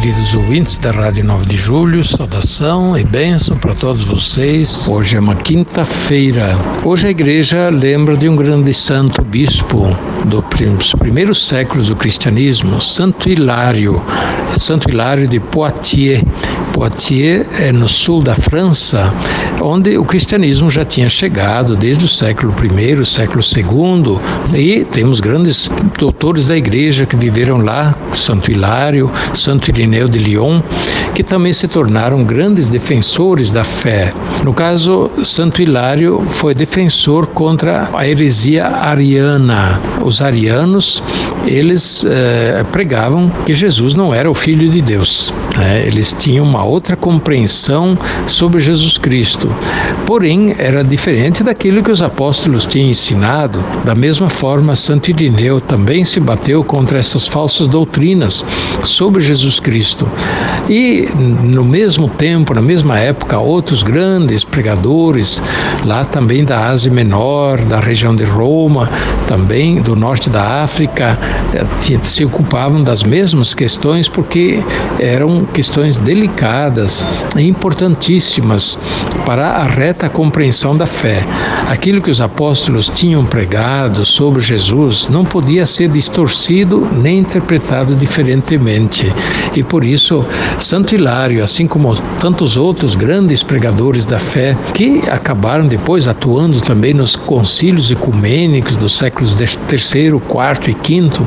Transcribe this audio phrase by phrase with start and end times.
[0.00, 4.86] queridos ouvintes da Rádio 9 de Julho, saudação e bênção para todos vocês.
[4.86, 6.58] Hoje é uma quinta-feira.
[6.84, 9.86] Hoje a igreja lembra de um grande santo bispo
[10.26, 14.02] dos primeiros séculos do cristianismo, Santo Hilário,
[14.58, 16.22] Santo Hilário de Poitiers.
[16.74, 19.10] Poitiers é no sul da França,
[19.62, 24.18] onde o cristianismo já tinha chegado desde o século I, século II,
[24.54, 30.60] e temos grandes doutores da igreja que viveram lá, Santo Hilário, Santo Irineu de Lyon,
[31.14, 34.12] que também se tornaram grandes defensores da fé.
[34.44, 39.80] No caso, Santo Hilário foi defensor contra a heresia ariana.
[40.04, 41.02] Os arianos,
[41.46, 45.32] eles eh, pregavam que Jesus não era o Filho de Deus.
[45.56, 45.84] Né?
[45.86, 49.50] Eles tinham uma outra compreensão sobre Jesus Cristo.
[50.06, 53.62] Porém, era diferente daquilo que os apóstolos tinham ensinado.
[53.84, 58.05] Da mesma forma, Santo Irineu também se bateu contra essas falsas doutrinas
[58.84, 60.08] sobre Jesus Cristo Cristo.
[60.68, 61.08] E
[61.42, 65.42] no mesmo tempo, na mesma época, outros grandes pregadores,
[65.84, 68.88] lá também da Ásia Menor, da região de Roma,
[69.26, 71.18] também do norte da África,
[71.52, 74.62] eh, se ocupavam das mesmas questões porque
[74.98, 77.04] eram questões delicadas
[77.36, 78.78] e importantíssimas
[79.24, 81.24] para a reta compreensão da fé.
[81.68, 89.12] Aquilo que os apóstolos tinham pregado sobre Jesus não podia ser distorcido nem interpretado diferentemente.
[89.54, 90.24] E por isso,
[90.58, 96.94] Santo Hilário, assim como tantos outros grandes pregadores da fé, que acabaram depois atuando também
[96.94, 99.34] nos concílios ecumênicos dos séculos
[99.68, 101.26] terceiro, quarto e quinto,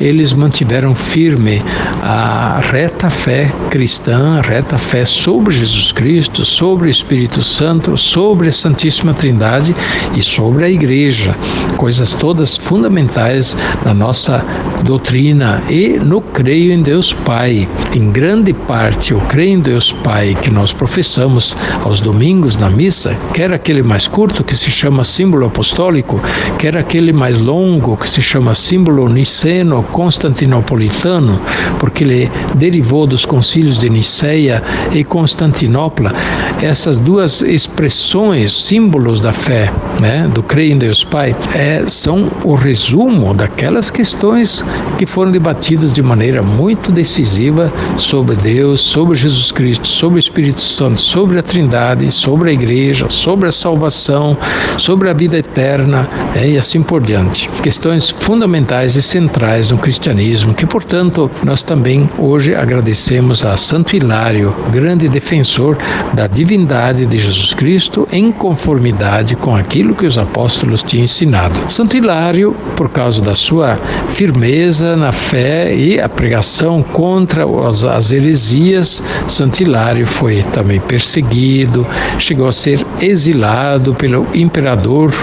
[0.00, 1.62] eles mantiveram firme
[2.02, 8.48] a reta fé cristã, a reta fé sobre Jesus Cristo, sobre o Espírito Santo, sobre
[8.48, 9.74] a Santíssima Trindade
[10.14, 11.34] e sobre a Igreja,
[11.76, 14.44] coisas todas fundamentais na nossa
[14.84, 17.68] doutrina e no creio em Deus Pai.
[17.94, 21.54] Em grande parte, eu creio em Deus Pai que nós professamos
[21.84, 26.18] aos domingos na missa, quer aquele mais curto que se chama símbolo apostólico,
[26.58, 31.38] quer aquele mais longo que se chama símbolo niceno constantinopolitano,
[31.78, 36.14] porque ele derivou dos concílios de Niceia e Constantinopla,
[36.62, 39.70] essas duas expressões, símbolos da fé,
[40.00, 44.64] né, do creio em Deus Pai, é, são o resumo daquelas questões
[44.96, 50.60] que foram debatidas de maneira muito decisiva sobre Deus, sobre Jesus Cristo, sobre o Espírito
[50.60, 54.36] Santo, sobre a Trindade, sobre a Igreja, sobre a salvação,
[54.76, 57.48] sobre a vida eterna é, e assim por diante.
[57.62, 64.54] Questões fundamentais e centrais no cristianismo, que portanto nós também hoje agradecemos a Santo Hilário,
[64.70, 65.76] grande defensor
[66.14, 71.70] da divindade de Jesus Cristo em conformidade com aquilo que os apóstolos tinham ensinado.
[71.70, 73.76] Santo Hilário, por causa da sua
[74.08, 81.86] firmeza na fé e a pregação contra as, as heresias, Santo Hilário foi também perseguido,
[82.18, 85.14] chegou a ser exilado pelo imperador,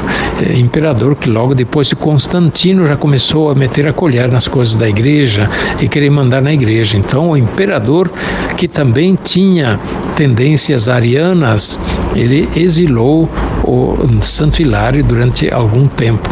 [0.42, 4.76] eh, imperador que logo depois de Constantino já começou a meter a colher nas coisas
[4.76, 5.50] da igreja
[5.82, 6.98] e querer mandar na igreja.
[6.98, 8.10] Então, o imperador,
[8.56, 9.78] que também tinha
[10.16, 11.78] tendências arianas,
[12.16, 13.30] ele exilou
[13.62, 16.30] o Santo Hilário durante algum tempo.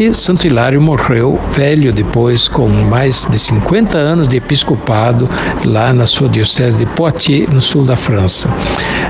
[0.00, 5.28] E Santo Hilário morreu velho depois, com mais de 50 anos de episcopado
[5.64, 8.48] lá na sua diocese de Poitiers, no sul da França.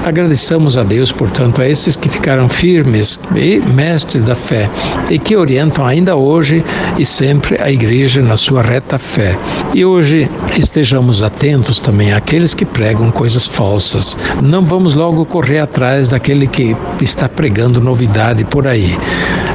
[0.03, 4.71] Agradeçamos a Deus, portanto, a esses que ficaram firmes e mestres da fé
[5.11, 6.65] e que orientam ainda hoje
[6.97, 9.37] e sempre a igreja na sua reta fé.
[9.75, 14.17] E hoje estejamos atentos também àqueles que pregam coisas falsas.
[14.43, 18.97] Não vamos logo correr atrás daquele que está pregando novidade por aí.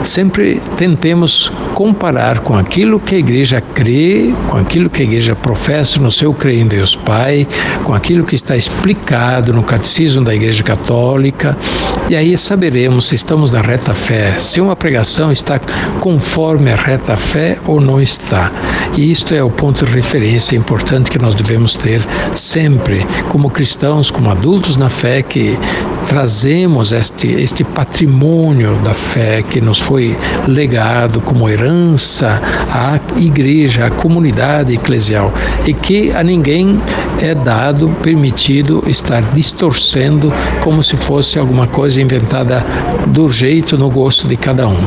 [0.03, 5.99] Sempre tentemos comparar com aquilo que a igreja crê, com aquilo que a igreja professa
[5.99, 7.47] no seu crer em Deus Pai,
[7.85, 11.57] com aquilo que está explicado no catecismo da Igreja Católica,
[12.09, 15.59] e aí saberemos se estamos na reta fé, se uma pregação está
[16.01, 18.51] conforme a reta fé ou não está.
[18.97, 22.01] E isto é o ponto de referência importante que nós devemos ter
[22.35, 25.57] sempre, como cristãos, como adultos na fé, que
[26.07, 29.92] trazemos este, este patrimônio da fé que nos foi
[30.47, 32.41] legado como herança
[32.71, 35.33] à igreja, à comunidade eclesial,
[35.65, 36.81] e que a ninguém
[37.21, 40.31] é dado, permitido estar distorcendo
[40.61, 42.65] como se fosse alguma coisa inventada
[43.07, 44.77] do jeito, no gosto de cada um.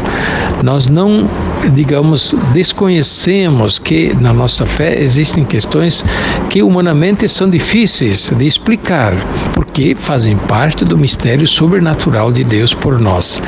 [0.63, 1.29] Nós não,
[1.75, 6.05] digamos, desconhecemos que na nossa fé existem questões
[6.49, 9.15] que humanamente são difíceis de explicar,
[9.55, 13.43] porque fazem parte do mistério sobrenatural de Deus por nós.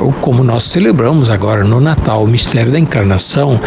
[0.00, 3.58] Ou como nós celebramos agora no Natal, o mistério da encarnação,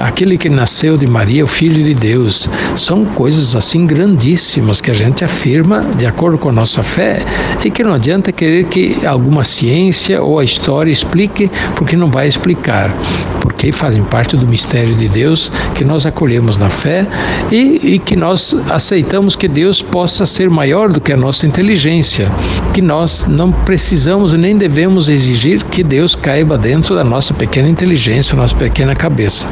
[0.00, 4.94] aquele que nasceu de Maria, o Filho de Deus, são coisas assim grandíssimas que a
[4.94, 7.20] gente afirma de acordo com a nossa fé
[7.64, 12.26] e que não adianta querer que alguma ciência ou a história explique, porque não vai
[12.26, 12.92] explicar,
[13.40, 17.06] porque fazem parte do mistério de Deus que nós acolhemos na fé
[17.52, 22.28] e, e que nós aceitamos que Deus possa ser maior do que a nossa inteligência,
[22.72, 28.34] que nós não precisamos nem devemos exigir que Deus caiba dentro da nossa pequena inteligência,
[28.34, 29.46] nossa pequena cabeça.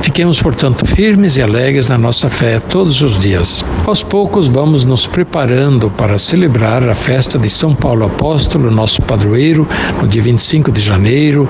[0.00, 3.62] Fiquemos, portanto, firmes e alegres na nossa fé todos os dias.
[3.86, 9.68] Aos poucos vamos nos preparando para celebrar a festa de São Paulo Apóstolo, nosso padroeiro,
[10.00, 11.46] no dia 25 de janeiro,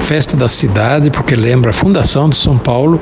[0.00, 3.00] festa da cidade, porque lembra a fundação de São Paulo,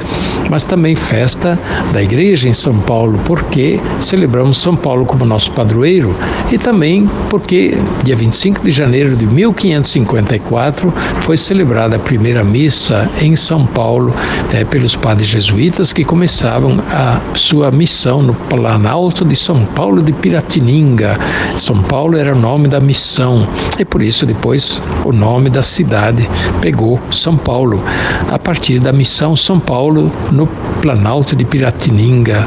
[0.49, 1.59] mas também festa
[1.93, 6.17] da igreja em São Paulo, porque celebramos São Paulo como nosso padroeiro
[6.53, 7.64] e também porque
[8.03, 14.15] dia 25 de janeiro de 1554 foi celebrada a primeira missa em São Paulo
[14.53, 20.13] né, pelos padres jesuítas que começavam a sua missão no Planalto de São Paulo de
[20.13, 21.19] Piratininga.
[21.59, 23.47] São Paulo era o nome da missão
[23.79, 26.29] e por isso depois o nome da cidade
[26.61, 27.83] pegou São Paulo,
[28.31, 30.47] a partir da missão São Paulo no
[30.83, 32.47] Planalto de Piratininga,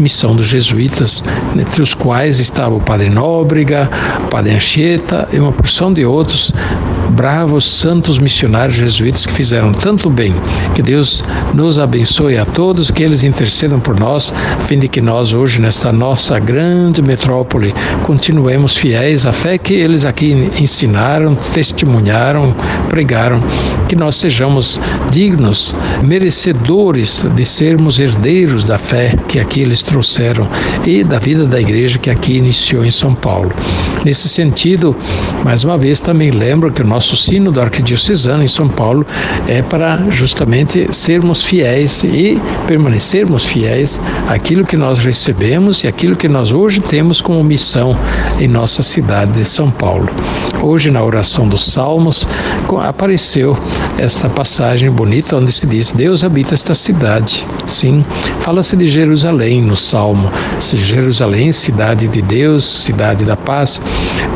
[0.00, 1.22] missão dos jesuítas,
[1.56, 3.88] entre os quais estava o Padre Nóbrega,
[4.24, 6.52] o Padre Anchieta e uma porção de outros
[7.10, 10.34] bravos santos missionários jesuítas que fizeram tanto bem.
[10.74, 11.22] Que Deus
[11.54, 15.60] nos abençoe a todos, que eles intercedam por nós, a fim de que nós hoje
[15.60, 22.54] nesta nossa grande metrópole continuemos fiéis à fé que eles aqui ensinaram, testemunharam,
[22.88, 23.42] pregaram,
[23.94, 24.80] que nós sejamos
[25.12, 30.48] dignos, merecedores de sermos herdeiros da fé que aqui eles trouxeram
[30.84, 33.52] e da vida da igreja que aqui iniciou em São Paulo.
[34.04, 34.96] Nesse sentido,
[35.44, 39.06] mais uma vez também lembro que o nosso sino do arquidiocesano em São Paulo
[39.46, 42.36] é para justamente sermos fiéis e
[42.66, 47.96] permanecermos fiéis àquilo que nós recebemos e aquilo que nós hoje temos como missão
[48.40, 50.08] em nossa cidade de São Paulo.
[50.60, 52.26] Hoje, na oração dos Salmos,
[52.82, 53.56] apareceu
[53.98, 57.46] esta passagem bonita onde se diz: Deus habita esta cidade.
[57.66, 58.04] Sim,
[58.40, 60.30] fala-se de Jerusalém no Salmo.
[60.60, 63.80] Jerusalém, cidade de Deus, cidade da paz,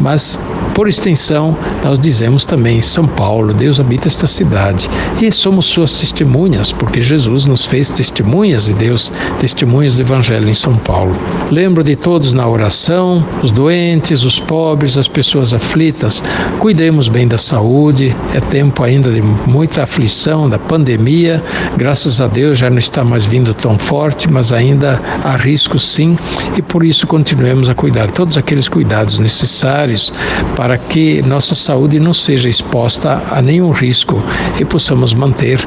[0.00, 0.38] mas
[0.78, 4.88] por extensão, nós dizemos também São Paulo, Deus habita esta cidade
[5.20, 10.54] e somos suas testemunhas, porque Jesus nos fez testemunhas de Deus, testemunhas do Evangelho em
[10.54, 11.16] São Paulo.
[11.50, 16.22] Lembro de todos na oração, os doentes, os pobres, as pessoas aflitas.
[16.60, 21.42] Cuidemos bem da saúde, é tempo ainda de muita aflição da pandemia.
[21.76, 26.16] Graças a Deus já não está mais vindo tão forte, mas ainda há riscos sim,
[26.56, 30.12] e por isso continuemos a cuidar todos aqueles cuidados necessários
[30.54, 34.22] para para que nossa saúde não seja exposta a nenhum risco
[34.60, 35.58] e possamos manter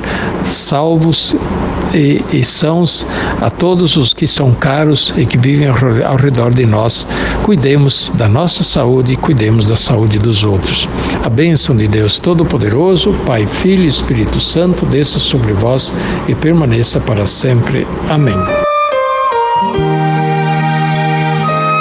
[0.46, 1.36] salvos
[1.92, 3.08] e, e sãos
[3.42, 7.08] a todos os que são caros e que vivem ao, redor de nós.
[7.42, 10.88] Cuidemos da nossa saúde e cuidemos da saúde dos outros.
[11.24, 15.92] A bênção de Deus Todo-Poderoso, Pai, Filho e Espírito Santo, desça sobre vós
[16.28, 17.88] e permaneça para sempre.
[18.08, 18.38] Amém.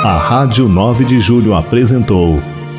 [0.07, 2.41] A Rádio 9 de Julho apresentou